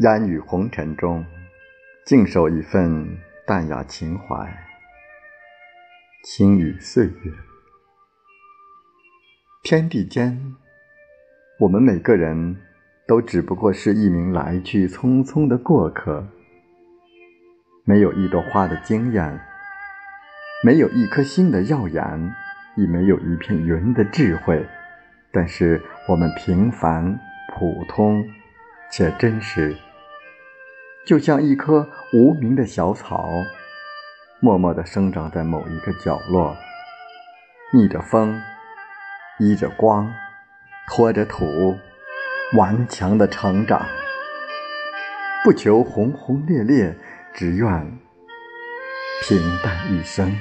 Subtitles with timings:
[0.00, 1.26] 烟雨红尘中，
[2.06, 4.56] 静守一份淡雅情怀，
[6.22, 7.32] 轻语岁月。
[9.64, 10.54] 天地间，
[11.58, 12.58] 我们每个人
[13.08, 16.28] 都只不过是一名来去匆匆的过客，
[17.82, 19.40] 没有一朵花的惊艳，
[20.62, 22.32] 没有一颗星的耀眼，
[22.76, 24.64] 亦没有一片云的智慧。
[25.32, 27.18] 但是我们平凡、
[27.52, 28.24] 普通
[28.92, 29.76] 且真实，
[31.08, 33.30] 就像一棵无名的小草，
[34.40, 36.54] 默默地生长在某一个角落，
[37.72, 38.38] 逆着风，
[39.38, 40.12] 依着光，
[40.86, 41.78] 拖着土，
[42.58, 43.86] 顽强的成长。
[45.42, 46.94] 不求轰轰烈烈，
[47.32, 47.98] 只愿
[49.22, 50.36] 平淡一生。